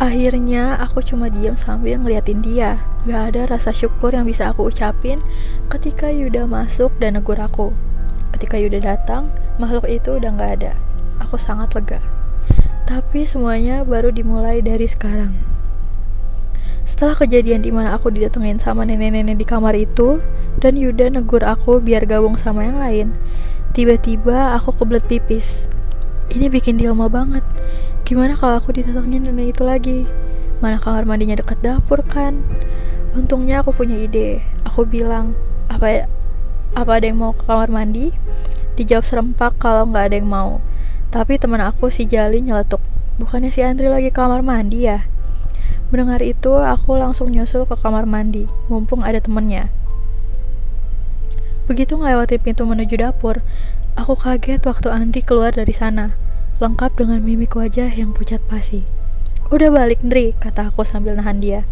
Akhirnya 0.02 0.82
aku 0.82 1.06
cuma 1.06 1.30
diam 1.30 1.54
sambil 1.54 2.02
ngeliatin 2.02 2.42
dia. 2.42 2.82
Gak 3.06 3.22
ada 3.34 3.42
rasa 3.54 3.70
syukur 3.70 4.18
yang 4.18 4.26
bisa 4.26 4.50
aku 4.50 4.74
ucapin 4.74 5.22
ketika 5.70 6.10
Yuda 6.10 6.50
masuk 6.50 6.90
dan 6.98 7.18
negur 7.18 7.38
aku. 7.38 7.72
Ketika 8.34 8.58
Yuda 8.58 8.82
datang, 8.82 9.30
makhluk 9.62 9.86
itu 9.86 10.18
udah 10.18 10.34
gak 10.34 10.52
ada. 10.62 10.72
Aku 11.22 11.38
sangat 11.38 11.72
lega. 11.78 12.02
Tapi 12.90 13.30
semuanya 13.30 13.86
baru 13.86 14.10
dimulai 14.10 14.66
dari 14.66 14.90
sekarang. 14.90 15.38
Setelah 16.86 17.18
kejadian 17.18 17.66
di 17.66 17.74
mana 17.74 17.98
aku 17.98 18.14
didatengin 18.14 18.62
sama 18.62 18.86
nenek-nenek 18.86 19.38
di 19.38 19.46
kamar 19.46 19.74
itu, 19.74 20.22
dan 20.62 20.78
Yuda 20.78 21.14
negur 21.14 21.42
aku 21.42 21.82
biar 21.82 22.06
gabung 22.06 22.38
sama 22.38 22.66
yang 22.66 22.78
lain, 22.78 23.14
Tiba-tiba 23.76 24.56
aku 24.56 24.72
kebelet 24.72 25.04
pipis. 25.04 25.68
Ini 26.32 26.48
bikin 26.48 26.80
dilema 26.80 27.12
banget. 27.12 27.44
Gimana 28.08 28.32
kalau 28.40 28.56
aku 28.64 28.72
didatengin 28.72 29.28
nenek 29.28 29.52
itu 29.52 29.68
lagi? 29.68 30.00
Mana 30.64 30.80
kamar 30.80 31.04
mandinya 31.04 31.36
dekat 31.36 31.60
dapur 31.60 32.00
kan? 32.08 32.40
Untungnya 33.16 33.64
aku 33.64 33.72
punya 33.72 33.96
ide. 33.96 34.44
Aku 34.68 34.84
bilang, 34.84 35.40
apa 35.72 36.04
apa 36.76 36.92
ada 37.00 37.08
yang 37.08 37.24
mau 37.24 37.32
ke 37.32 37.48
kamar 37.48 37.72
mandi? 37.72 38.12
Dijawab 38.76 39.08
serempak 39.08 39.56
kalau 39.56 39.88
nggak 39.88 40.12
ada 40.12 40.16
yang 40.20 40.28
mau. 40.28 40.60
Tapi 41.16 41.40
teman 41.40 41.64
aku 41.64 41.88
si 41.88 42.04
Jali 42.04 42.44
nyeletuk. 42.44 42.84
Bukannya 43.16 43.48
si 43.48 43.64
Andri 43.64 43.88
lagi 43.88 44.12
ke 44.12 44.20
kamar 44.20 44.44
mandi 44.44 44.84
ya? 44.84 45.08
Mendengar 45.88 46.20
itu, 46.20 46.60
aku 46.60 47.00
langsung 47.00 47.32
nyusul 47.32 47.64
ke 47.64 47.80
kamar 47.80 48.04
mandi, 48.04 48.52
mumpung 48.68 49.00
ada 49.00 49.24
temennya. 49.24 49.72
Begitu 51.72 51.96
melewati 51.96 52.36
pintu 52.36 52.68
menuju 52.68 53.00
dapur, 53.00 53.40
aku 53.96 54.20
kaget 54.20 54.60
waktu 54.68 54.92
Andri 54.92 55.24
keluar 55.24 55.56
dari 55.56 55.72
sana, 55.72 56.12
lengkap 56.60 57.00
dengan 57.00 57.24
mimik 57.24 57.56
wajah 57.56 57.88
yang 57.96 58.12
pucat 58.12 58.44
pasi. 58.52 58.84
Udah 59.48 59.72
balik, 59.72 60.04
Andri, 60.04 60.36
kata 60.36 60.68
aku 60.68 60.84
sambil 60.84 61.16
nahan 61.16 61.40
dia. 61.40 61.64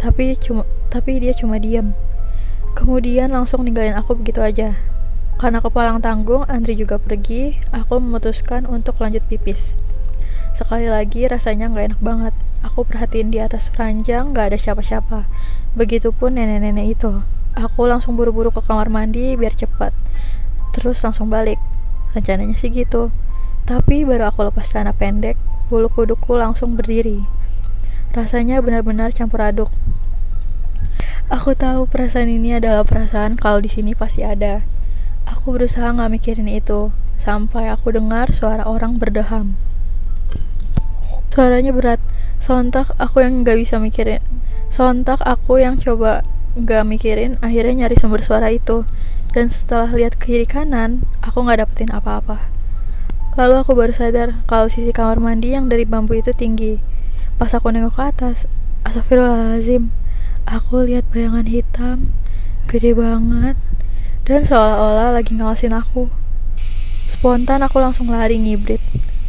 Tapi 0.00 0.36
cuma 0.38 0.62
tapi 0.90 1.18
dia 1.18 1.34
cuma 1.34 1.58
diam. 1.58 1.94
Kemudian 2.74 3.30
langsung 3.30 3.62
ninggalin 3.66 3.94
aku 3.94 4.18
begitu 4.18 4.42
aja. 4.42 4.78
Karena 5.34 5.58
kepalang 5.58 5.98
tanggung, 5.98 6.46
Andri 6.46 6.78
juga 6.78 6.98
pergi, 6.98 7.58
aku 7.74 7.98
memutuskan 7.98 8.70
untuk 8.70 9.02
lanjut 9.02 9.22
pipis. 9.26 9.74
Sekali 10.54 10.86
lagi 10.86 11.26
rasanya 11.26 11.66
nggak 11.66 11.86
enak 11.90 12.00
banget. 12.02 12.34
Aku 12.62 12.86
perhatiin 12.86 13.34
di 13.34 13.42
atas 13.42 13.74
ranjang 13.74 14.30
nggak 14.30 14.54
ada 14.54 14.58
siapa-siapa. 14.58 15.26
Begitupun 15.74 16.38
nenek-nenek 16.38 16.94
itu. 16.94 17.26
Aku 17.58 17.90
langsung 17.90 18.14
buru-buru 18.14 18.54
ke 18.54 18.62
kamar 18.62 18.86
mandi 18.86 19.34
biar 19.34 19.58
cepat. 19.58 19.90
Terus 20.70 21.02
langsung 21.02 21.26
balik. 21.26 21.58
Rencananya 22.14 22.54
sih 22.54 22.70
gitu. 22.70 23.10
Tapi 23.66 24.06
baru 24.06 24.30
aku 24.30 24.46
lepas 24.46 24.70
celana 24.70 24.94
pendek, 24.94 25.34
bulu 25.66 25.90
kuduku 25.90 26.38
langsung 26.38 26.78
berdiri. 26.78 27.26
Rasanya 28.14 28.62
benar-benar 28.62 29.10
campur 29.10 29.42
aduk. 29.42 29.70
Aku 31.28 31.58
tahu 31.58 31.90
perasaan 31.90 32.30
ini 32.30 32.54
adalah 32.54 32.86
perasaan 32.86 33.34
kalau 33.34 33.58
di 33.58 33.68
sini 33.68 33.92
pasti 33.92 34.22
ada. 34.22 34.62
Aku 35.26 35.52
berusaha 35.52 35.90
nggak 35.90 36.14
mikirin 36.14 36.46
itu, 36.46 36.94
sampai 37.18 37.68
aku 37.68 37.90
dengar 37.90 38.30
suara 38.30 38.62
orang 38.62 39.02
berdeham. 39.02 39.58
Suaranya 41.34 41.74
berat, 41.74 41.98
sontak 42.38 42.94
aku 43.02 43.20
yang 43.26 43.42
nggak 43.42 43.58
bisa 43.58 43.82
mikirin. 43.82 44.22
Sontak 44.70 45.18
aku 45.26 45.58
yang 45.58 45.82
coba 45.82 46.22
Gak 46.54 46.86
mikirin, 46.86 47.34
akhirnya 47.42 47.82
nyari 47.82 47.98
sumber 47.98 48.22
suara 48.22 48.46
itu. 48.54 48.86
Dan 49.34 49.50
setelah 49.50 49.90
lihat 49.90 50.14
ke 50.14 50.30
kiri 50.30 50.46
kanan, 50.46 51.02
aku 51.18 51.42
gak 51.42 51.58
dapetin 51.58 51.90
apa-apa. 51.90 52.46
Lalu 53.34 53.54
aku 53.58 53.74
baru 53.74 53.90
sadar 53.90 54.38
kalau 54.46 54.70
sisi 54.70 54.94
kamar 54.94 55.18
mandi 55.18 55.50
yang 55.50 55.66
dari 55.66 55.82
bambu 55.82 56.14
itu 56.14 56.30
tinggi. 56.30 56.78
Pas 57.44 57.52
aku 57.52 57.68
nengok 57.68 57.92
ke 57.92 58.02
atas, 58.08 58.48
astagfirullahaladzim, 58.88 59.92
aku 60.48 60.80
lihat 60.88 61.04
bayangan 61.12 61.44
hitam, 61.44 62.08
gede 62.72 62.96
banget, 62.96 63.60
dan 64.24 64.48
seolah-olah 64.48 65.12
lagi 65.12 65.36
ngawasin 65.36 65.76
aku. 65.76 66.08
Spontan 67.04 67.60
aku 67.60 67.84
langsung 67.84 68.08
lari 68.08 68.40
ngibrit. 68.40 68.80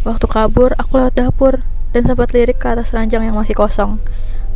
Waktu 0.08 0.32
kabur, 0.32 0.72
aku 0.80 0.96
lewat 0.96 1.20
dapur, 1.20 1.68
dan 1.92 2.08
sempat 2.08 2.32
lirik 2.32 2.56
ke 2.56 2.72
atas 2.72 2.96
ranjang 2.96 3.28
yang 3.28 3.36
masih 3.36 3.52
kosong. 3.52 4.00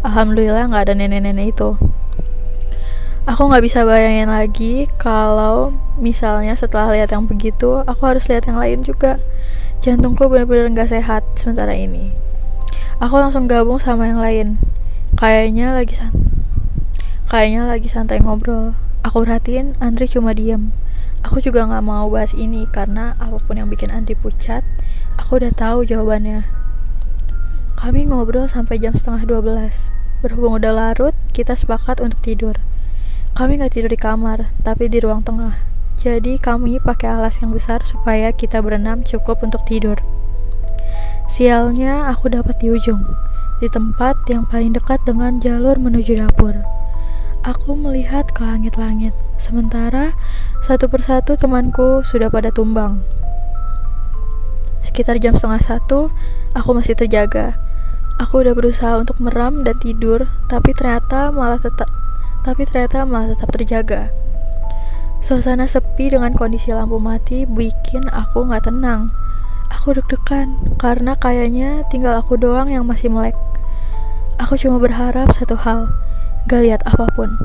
Alhamdulillah 0.08 0.72
nggak 0.72 0.88
ada 0.88 0.94
nenek-nenek 0.96 1.52
itu 1.52 1.76
aku 3.28 3.46
nggak 3.46 3.62
bisa 3.62 3.86
bayangin 3.86 4.32
lagi 4.32 4.88
kalau 4.98 5.76
misalnya 6.02 6.58
setelah 6.58 6.98
lihat 6.98 7.14
yang 7.14 7.30
begitu 7.30 7.86
aku 7.86 8.02
harus 8.10 8.26
lihat 8.26 8.50
yang 8.50 8.58
lain 8.58 8.82
juga 8.82 9.22
jantungku 9.86 10.26
benar-benar 10.26 10.74
nggak 10.74 10.90
sehat 10.90 11.22
sementara 11.38 11.78
ini 11.78 12.29
aku 13.00 13.16
langsung 13.16 13.48
gabung 13.48 13.80
sama 13.80 14.12
yang 14.12 14.20
lain. 14.20 14.48
Kayaknya 15.16 15.72
lagi 15.72 15.96
san 15.96 16.12
kayaknya 17.32 17.68
lagi 17.68 17.88
santai 17.88 18.20
ngobrol. 18.20 18.76
Aku 19.08 19.24
perhatiin 19.24 19.80
Andri 19.80 20.12
cuma 20.12 20.36
diem. 20.36 20.76
Aku 21.24 21.40
juga 21.40 21.64
nggak 21.64 21.84
mau 21.84 22.12
bahas 22.12 22.36
ini 22.36 22.68
karena 22.68 23.16
apa 23.20 23.40
pun 23.40 23.60
yang 23.60 23.72
bikin 23.72 23.92
Andri 23.92 24.16
pucat 24.16 24.64
aku 25.16 25.40
udah 25.40 25.52
tahu 25.56 25.88
jawabannya. 25.88 26.48
Kami 27.80 28.12
ngobrol 28.12 28.52
sampai 28.52 28.76
jam 28.80 28.92
setengah 28.92 29.24
12 29.24 30.00
berhubung 30.20 30.60
udah 30.60 30.76
larut 30.76 31.16
kita 31.32 31.56
sepakat 31.56 32.04
untuk 32.04 32.20
tidur. 32.20 32.60
Kami 33.40 33.56
nggak 33.56 33.72
tidur 33.72 33.88
di 33.88 33.96
kamar, 33.96 34.52
tapi 34.68 34.92
di 34.92 35.00
ruang 35.00 35.24
tengah. 35.24 35.56
Jadi 35.96 36.36
kami 36.40 36.80
pakai 36.84 37.08
alas 37.16 37.40
yang 37.40 37.56
besar 37.56 37.88
supaya 37.88 38.36
kita 38.36 38.60
berenam 38.60 39.04
cukup 39.04 39.40
untuk 39.40 39.64
tidur. 39.64 40.00
Sialnya 41.30 42.10
aku 42.10 42.34
dapat 42.34 42.58
di 42.58 42.74
ujung, 42.74 43.06
di 43.62 43.70
tempat 43.70 44.18
yang 44.26 44.50
paling 44.50 44.74
dekat 44.74 44.98
dengan 45.06 45.38
jalur 45.38 45.78
menuju 45.78 46.18
dapur. 46.18 46.58
Aku 47.46 47.78
melihat 47.78 48.34
ke 48.34 48.42
langit-langit, 48.42 49.14
sementara 49.38 50.18
satu 50.66 50.90
persatu 50.90 51.38
temanku 51.38 52.02
sudah 52.02 52.34
pada 52.34 52.50
tumbang. 52.50 53.06
Sekitar 54.82 55.22
jam 55.22 55.38
setengah 55.38 55.62
satu, 55.62 56.10
aku 56.58 56.70
masih 56.74 56.98
terjaga. 56.98 57.56
Aku 58.18 58.42
udah 58.42 58.58
berusaha 58.58 58.98
untuk 58.98 59.22
meram 59.22 59.62
dan 59.64 59.78
tidur, 59.80 60.28
tapi 60.50 60.74
ternyata 60.74 61.30
malah 61.30 61.62
tetap 61.62 61.88
tapi 62.42 62.66
ternyata 62.66 63.06
malah 63.06 63.38
tetap 63.38 63.54
terjaga. 63.54 64.10
Suasana 65.22 65.70
sepi 65.70 66.10
dengan 66.10 66.34
kondisi 66.34 66.74
lampu 66.74 66.98
mati 66.98 67.46
bikin 67.46 68.10
aku 68.10 68.50
gak 68.50 68.66
tenang. 68.66 69.14
Aku 69.70 69.94
deg-degan 69.94 70.58
karena 70.82 71.14
kayaknya 71.14 71.86
tinggal 71.94 72.18
aku 72.18 72.36
doang 72.36 72.70
yang 72.70 72.86
masih 72.90 73.10
melek. 73.10 73.38
Aku 74.42 74.56
cuma 74.56 74.82
berharap 74.82 75.30
satu 75.36 75.60
hal, 75.60 75.94
gak 76.50 76.64
lihat 76.66 76.82
apa 76.90 77.06
pun. 77.14 77.36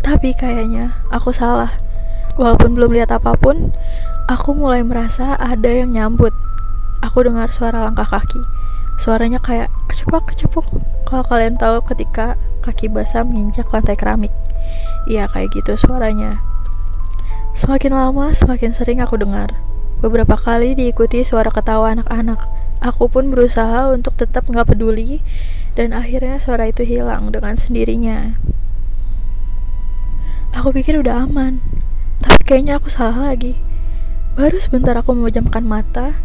Tapi 0.00 0.34
kayaknya 0.36 1.00
aku 1.08 1.32
salah. 1.32 1.78
Walaupun 2.40 2.72
belum 2.76 2.96
lihat 2.96 3.12
apa 3.12 3.36
pun, 3.36 3.72
aku 4.26 4.56
mulai 4.56 4.80
merasa 4.80 5.36
ada 5.36 5.68
yang 5.70 5.92
nyambut. 5.92 6.32
Aku 7.00 7.24
dengar 7.24 7.48
suara 7.52 7.84
langkah 7.84 8.06
kaki. 8.06 8.40
Suaranya 9.00 9.40
kayak 9.40 9.72
kecepuk 9.88 10.28
kecepuk. 10.28 10.66
Kalau 11.08 11.24
kalian 11.24 11.56
tahu 11.56 11.80
ketika 11.88 12.36
kaki 12.60 12.92
basah 12.92 13.24
menginjak 13.24 13.68
lantai 13.72 13.96
keramik. 13.96 14.32
Iya, 15.08 15.26
kayak 15.32 15.56
gitu 15.56 15.76
suaranya. 15.80 16.44
Semakin 17.56 17.92
lama, 17.92 18.32
semakin 18.36 18.70
sering 18.72 19.00
aku 19.00 19.16
dengar. 19.16 19.52
Beberapa 20.00 20.36
kali 20.36 20.72
diikuti 20.72 21.20
suara 21.20 21.52
ketawa 21.52 21.92
anak-anak. 21.92 22.40
Aku 22.80 23.12
pun 23.12 23.28
berusaha 23.28 23.92
untuk 23.92 24.16
tetap 24.16 24.48
nggak 24.48 24.72
peduli, 24.72 25.20
dan 25.76 25.92
akhirnya 25.92 26.40
suara 26.40 26.72
itu 26.72 26.80
hilang 26.82 27.28
dengan 27.28 27.54
sendirinya. 27.54 28.40
Aku 30.56 30.72
pikir 30.72 30.96
udah 30.96 31.28
aman, 31.28 31.60
tapi 32.24 32.40
kayaknya 32.48 32.80
aku 32.80 32.88
salah 32.88 33.30
lagi. 33.30 33.60
Baru 34.34 34.56
sebentar 34.56 34.96
aku 34.96 35.12
memejamkan 35.12 35.68
mata, 35.68 36.16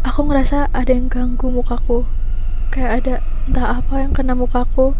aku 0.00 0.24
ngerasa 0.24 0.72
ada 0.72 0.88
yang 0.88 1.12
ganggu 1.12 1.52
mukaku. 1.52 2.08
Kayak 2.72 2.92
ada 3.04 3.14
entah 3.48 3.80
apa 3.80 4.04
yang 4.04 4.12
kena 4.12 4.36
mukaku 4.36 4.92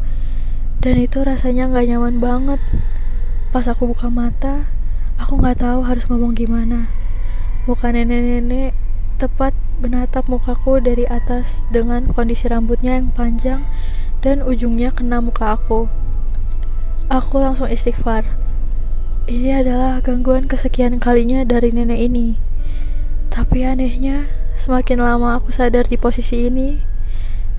dan 0.80 0.96
itu 0.96 1.20
rasanya 1.20 1.68
nggak 1.68 1.84
nyaman 1.84 2.16
banget 2.16 2.60
pas 3.52 3.68
aku 3.68 3.92
buka 3.92 4.08
mata 4.08 4.64
aku 5.20 5.36
nggak 5.36 5.60
tahu 5.60 5.84
harus 5.84 6.08
ngomong 6.08 6.32
gimana 6.32 6.88
muka 7.68 7.92
nenek-nenek 7.92 8.72
tepat 9.20 9.52
menatap 9.84 10.24
mukaku 10.24 10.80
dari 10.80 11.04
atas 11.04 11.60
dengan 11.68 12.08
kondisi 12.08 12.48
rambutnya 12.48 12.96
yang 12.96 13.12
panjang 13.12 13.60
dan 14.24 14.40
ujungnya 14.40 14.88
kena 14.88 15.20
muka 15.20 15.52
aku. 15.52 15.84
Aku 17.12 17.36
langsung 17.36 17.68
istighfar. 17.68 18.24
Ini 19.28 19.60
adalah 19.60 20.00
gangguan 20.00 20.48
kesekian 20.48 20.96
kalinya 20.96 21.44
dari 21.44 21.68
nenek 21.68 22.00
ini. 22.08 22.40
Tapi 23.28 23.68
anehnya, 23.68 24.32
semakin 24.56 25.04
lama 25.04 25.36
aku 25.36 25.52
sadar 25.52 25.84
di 25.92 26.00
posisi 26.00 26.48
ini, 26.48 26.80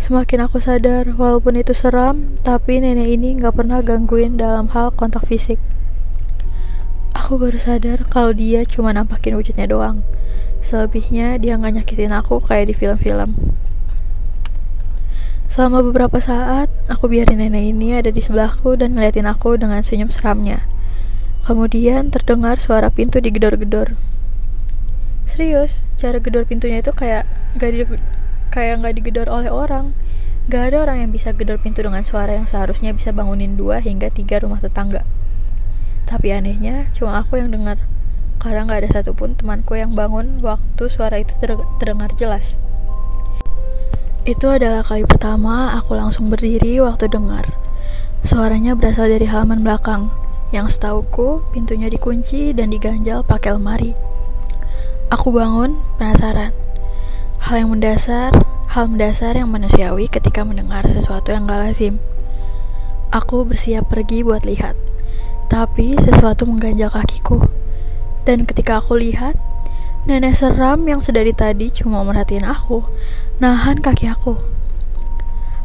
semakin 0.01 0.49
aku 0.49 0.57
sadar 0.57 1.05
walaupun 1.13 1.53
itu 1.53 1.77
seram, 1.77 2.33
tapi 2.41 2.81
nenek 2.81 3.13
ini 3.13 3.37
gak 3.37 3.61
pernah 3.61 3.85
gangguin 3.85 4.41
dalam 4.41 4.73
hal 4.73 4.89
kontak 4.89 5.29
fisik. 5.29 5.61
Aku 7.29 7.37
baru 7.37 7.61
sadar 7.61 8.09
kalau 8.09 8.33
dia 8.33 8.65
cuma 8.65 8.89
nampakin 8.89 9.37
wujudnya 9.37 9.69
doang. 9.69 10.01
Selebihnya 10.65 11.37
dia 11.37 11.61
gak 11.61 11.77
nyakitin 11.77 12.09
aku 12.09 12.41
kayak 12.41 12.73
di 12.73 12.73
film-film. 12.73 13.37
Selama 15.45 15.85
beberapa 15.85 16.17
saat, 16.17 16.73
aku 16.89 17.05
biarin 17.05 17.37
nenek 17.37 17.69
ini 17.69 17.93
ada 17.93 18.09
di 18.09 18.17
sebelahku 18.17 18.81
dan 18.81 18.97
ngeliatin 18.97 19.29
aku 19.29 19.61
dengan 19.61 19.85
senyum 19.85 20.09
seramnya. 20.09 20.65
Kemudian 21.45 22.09
terdengar 22.09 22.57
suara 22.57 22.89
pintu 22.89 23.21
digedor-gedor. 23.21 23.93
Serius, 25.29 25.85
cara 26.01 26.17
gedor 26.17 26.49
pintunya 26.49 26.81
itu 26.81 26.89
kayak 26.97 27.29
gak 27.61 27.69
di, 27.69 27.85
kayak 28.49 28.81
nggak 28.81 29.05
digedor 29.05 29.29
oleh 29.29 29.53
orang. 29.53 29.93
Gak 30.49 30.73
ada 30.73 30.81
orang 30.81 31.05
yang 31.05 31.11
bisa 31.13 31.29
gedor 31.37 31.61
pintu 31.61 31.85
dengan 31.85 32.01
suara 32.01 32.33
yang 32.33 32.49
seharusnya 32.49 32.89
bisa 32.89 33.13
bangunin 33.13 33.53
dua 33.53 33.85
hingga 33.85 34.09
tiga 34.09 34.41
rumah 34.41 34.57
tetangga. 34.57 35.05
Tapi 36.09 36.33
anehnya, 36.33 36.89
cuma 36.97 37.21
aku 37.21 37.37
yang 37.37 37.53
dengar. 37.53 37.77
Karena 38.41 38.65
gak 38.65 38.81
ada 38.81 38.89
satupun 38.97 39.37
temanku 39.37 39.77
yang 39.77 39.93
bangun 39.93 40.41
waktu 40.41 40.89
suara 40.89 41.21
itu 41.21 41.37
terdengar 41.77 42.09
jelas. 42.17 42.57
Itu 44.25 44.49
adalah 44.49 44.81
kali 44.81 45.05
pertama 45.05 45.77
aku 45.77 45.93
langsung 45.93 46.33
berdiri 46.33 46.81
waktu 46.81 47.05
dengar. 47.13 47.45
Suaranya 48.25 48.73
berasal 48.73 49.13
dari 49.13 49.29
halaman 49.29 49.61
belakang, 49.61 50.09
yang 50.49 50.65
setauku 50.65 51.45
pintunya 51.53 51.93
dikunci 51.93 52.57
dan 52.57 52.73
diganjal 52.73 53.21
pakai 53.21 53.53
lemari. 53.53 53.93
Aku 55.13 55.29
bangun, 55.29 55.77
penasaran. 56.01 56.57
Hal 57.37 57.65
yang 57.65 57.69
mendasar, 57.69 58.33
hal 58.73 58.89
mendasar 58.89 59.37
yang 59.37 59.49
manusiawi 59.53 60.09
ketika 60.09 60.41
mendengar 60.41 60.89
sesuatu 60.89 61.29
yang 61.29 61.45
gak 61.45 61.69
lazim. 61.69 62.01
Aku 63.13 63.45
bersiap 63.45 63.89
pergi 63.89 64.21
buat 64.21 64.45
lihat, 64.45 64.77
tapi 65.49 65.97
sesuatu 65.97 66.45
mengganjal 66.45 66.93
kakiku. 66.93 67.43
Dan 68.23 68.45
ketika 68.45 68.77
aku 68.77 69.01
lihat, 69.01 69.35
Nenek 70.07 70.31
seram 70.31 70.87
yang 70.87 71.03
sedari 71.03 71.35
tadi 71.35 71.67
cuma 71.75 72.07
merhatiin 72.07 72.47
aku, 72.47 72.87
nahan 73.43 73.83
kaki 73.83 74.07
aku. 74.07 74.39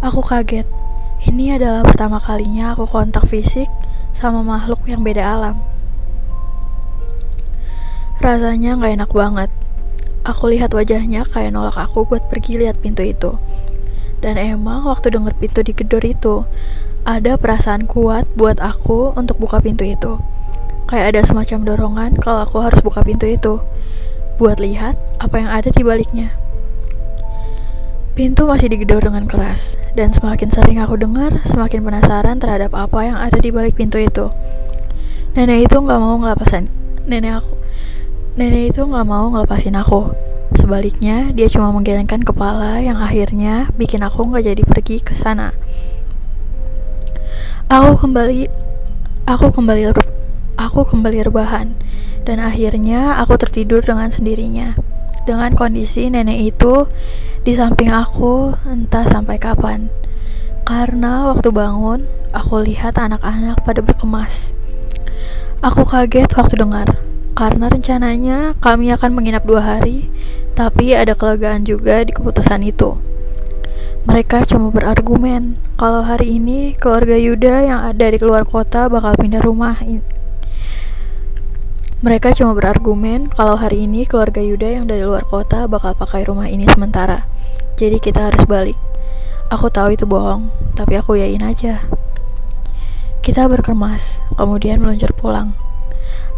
Aku 0.02 0.26
kaget. 0.26 0.66
Ini 1.22 1.54
adalah 1.56 1.86
pertama 1.86 2.18
kalinya 2.18 2.74
aku 2.74 2.82
kontak 2.84 3.30
fisik 3.30 3.70
sama 4.10 4.42
makhluk 4.42 4.82
yang 4.90 5.06
beda 5.06 5.22
alam. 5.22 5.62
Rasanya 8.18 8.74
gak 8.74 8.92
enak 8.98 9.10
banget. 9.14 9.50
Aku 10.26 10.50
lihat 10.50 10.74
wajahnya 10.74 11.22
kayak 11.30 11.54
nolak 11.54 11.78
aku 11.78 12.02
buat 12.02 12.26
pergi 12.26 12.58
lihat 12.58 12.82
pintu 12.82 13.06
itu. 13.06 13.38
Dan 14.18 14.34
emang 14.34 14.82
waktu 14.84 15.14
denger 15.14 15.38
pintu 15.38 15.62
digedor 15.62 16.02
itu, 16.02 16.42
ada 17.04 17.36
perasaan 17.36 17.84
kuat 17.84 18.24
buat 18.32 18.56
aku 18.64 19.12
untuk 19.12 19.36
buka 19.36 19.60
pintu 19.60 19.84
itu. 19.84 20.16
Kayak 20.88 21.16
ada 21.16 21.20
semacam 21.28 21.58
dorongan 21.64 22.10
kalau 22.16 22.48
aku 22.48 22.64
harus 22.64 22.80
buka 22.80 23.04
pintu 23.04 23.28
itu 23.28 23.60
buat 24.40 24.56
lihat 24.58 24.96
apa 25.20 25.36
yang 25.36 25.50
ada 25.52 25.68
di 25.68 25.84
baliknya. 25.84 26.32
Pintu 28.14 28.46
masih 28.46 28.70
digedor 28.70 29.02
dengan 29.02 29.26
keras, 29.26 29.74
dan 29.98 30.14
semakin 30.14 30.46
sering 30.46 30.78
aku 30.78 30.94
dengar, 30.94 31.42
semakin 31.42 31.82
penasaran 31.82 32.38
terhadap 32.38 32.70
apa 32.70 32.98
yang 33.02 33.18
ada 33.18 33.36
di 33.42 33.50
balik 33.50 33.74
pintu 33.74 33.98
itu. 33.98 34.30
Nenek 35.34 35.66
itu 35.66 35.76
nggak 35.82 35.98
mau 35.98 36.14
ngelepasin 36.22 36.70
nenek 37.10 37.42
aku. 37.42 37.52
Nenek 38.38 38.70
itu 38.70 38.80
nggak 38.86 39.06
mau 39.06 39.28
ngelepasin 39.34 39.74
aku. 39.74 40.14
Sebaliknya, 40.54 41.34
dia 41.34 41.50
cuma 41.50 41.74
menggelengkan 41.74 42.22
kepala 42.22 42.78
yang 42.78 43.02
akhirnya 43.02 43.66
bikin 43.74 44.06
aku 44.06 44.30
nggak 44.30 44.46
jadi 44.46 44.62
pergi 44.62 45.02
ke 45.02 45.18
sana. 45.18 45.50
Aku 47.64 47.96
kembali, 47.96 48.44
aku 49.24 49.48
kembali, 49.48 49.96
aku 50.60 50.84
kembali 50.84 51.24
rebahan 51.24 51.72
dan 52.28 52.36
akhirnya 52.36 53.16
aku 53.16 53.40
tertidur 53.40 53.80
dengan 53.80 54.12
sendirinya. 54.12 54.76
Dengan 55.24 55.56
kondisi 55.56 56.12
nenek 56.12 56.52
itu 56.52 56.84
di 57.40 57.56
samping 57.56 57.88
aku 57.88 58.52
entah 58.68 59.08
sampai 59.08 59.40
kapan. 59.40 59.88
Karena 60.68 61.32
waktu 61.32 61.48
bangun, 61.48 62.04
aku 62.36 62.60
lihat 62.60 63.00
anak-anak 63.00 63.64
pada 63.64 63.80
berkemas. 63.80 64.52
Aku 65.64 65.88
kaget 65.88 66.28
waktu 66.36 66.60
dengar, 66.60 67.00
karena 67.32 67.72
rencananya 67.72 68.52
kami 68.60 68.92
akan 68.92 69.16
menginap 69.16 69.48
dua 69.48 69.64
hari, 69.64 70.12
tapi 70.52 70.92
ada 70.92 71.16
kelegaan 71.16 71.64
juga 71.64 72.04
di 72.04 72.12
keputusan 72.12 72.60
itu. 72.60 73.03
Mereka 74.04 74.44
cuma 74.44 74.68
berargumen 74.68 75.56
kalau 75.80 76.04
hari 76.04 76.36
ini 76.36 76.76
keluarga 76.76 77.16
Yuda 77.16 77.54
yang 77.64 77.80
ada 77.84 78.06
di 78.12 78.20
luar 78.20 78.44
kota 78.44 78.86
bakal 78.92 79.16
pindah 79.16 79.40
rumah 79.40 79.80
mereka 82.04 82.36
cuma 82.36 82.52
berargumen 82.52 83.32
kalau 83.32 83.56
hari 83.56 83.88
ini 83.88 84.04
keluarga 84.04 84.44
Yuda 84.44 84.76
yang 84.76 84.84
dari 84.84 85.00
luar 85.00 85.24
kota 85.24 85.64
bakal 85.64 85.96
pakai 85.96 86.28
rumah 86.28 86.52
ini 86.52 86.68
sementara. 86.68 87.24
Jadi 87.80 87.96
kita 87.96 88.28
harus 88.28 88.44
balik. 88.44 88.76
Aku 89.48 89.72
tahu 89.72 89.96
itu 89.96 90.04
bohong, 90.04 90.52
tapi 90.76 91.00
aku 91.00 91.16
yain 91.16 91.40
aja. 91.40 91.88
Kita 93.24 93.48
berkemas, 93.48 94.20
kemudian 94.36 94.84
meluncur 94.84 95.16
pulang. 95.16 95.56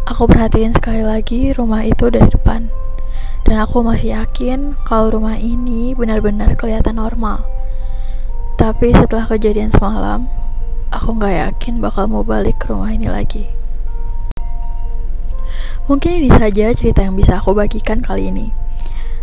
Aku 0.06 0.30
perhatiin 0.30 0.70
sekali 0.70 1.02
lagi 1.02 1.50
rumah 1.50 1.82
itu 1.82 2.14
dari 2.14 2.30
depan. 2.30 2.70
Dan 3.46 3.62
aku 3.62 3.78
masih 3.78 4.10
yakin 4.10 4.74
kalau 4.82 5.14
rumah 5.14 5.38
ini 5.38 5.94
benar-benar 5.94 6.58
kelihatan 6.58 6.98
normal. 6.98 7.46
Tapi 8.58 8.90
setelah 8.90 9.30
kejadian 9.30 9.70
semalam, 9.70 10.26
aku 10.90 11.14
nggak 11.14 11.34
yakin 11.54 11.78
bakal 11.78 12.10
mau 12.10 12.26
balik 12.26 12.58
ke 12.58 12.74
rumah 12.74 12.90
ini 12.90 13.06
lagi. 13.06 13.46
Mungkin 15.86 16.18
ini 16.18 16.30
saja 16.34 16.74
cerita 16.74 17.06
yang 17.06 17.14
bisa 17.14 17.38
aku 17.38 17.54
bagikan 17.54 18.02
kali 18.02 18.34
ini. 18.34 18.50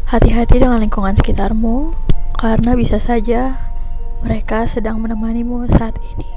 Hati-hati 0.07 0.63
dengan 0.63 0.79
lingkungan 0.79 1.19
sekitarmu, 1.19 1.91
karena 2.39 2.79
bisa 2.79 3.03
saja 3.03 3.59
mereka 4.23 4.63
sedang 4.63 5.03
menemanimu 5.03 5.67
saat 5.67 5.99
ini. 6.15 6.32